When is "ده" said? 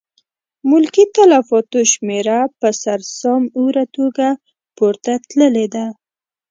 5.73-5.85